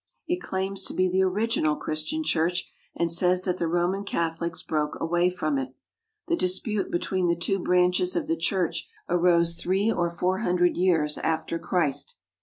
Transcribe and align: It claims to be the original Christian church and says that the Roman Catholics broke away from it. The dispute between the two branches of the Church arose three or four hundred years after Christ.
It 0.27 0.41
claims 0.41 0.83
to 0.85 0.95
be 0.95 1.07
the 1.07 1.21
original 1.21 1.75
Christian 1.75 2.23
church 2.23 2.71
and 2.95 3.11
says 3.11 3.43
that 3.43 3.59
the 3.59 3.67
Roman 3.67 4.03
Catholics 4.03 4.63
broke 4.63 4.99
away 4.99 5.29
from 5.29 5.59
it. 5.59 5.75
The 6.27 6.35
dispute 6.35 6.89
between 6.89 7.27
the 7.27 7.35
two 7.35 7.59
branches 7.59 8.15
of 8.15 8.25
the 8.25 8.35
Church 8.35 8.87
arose 9.07 9.53
three 9.53 9.91
or 9.91 10.09
four 10.09 10.39
hundred 10.39 10.75
years 10.75 11.19
after 11.19 11.59
Christ. 11.59 12.15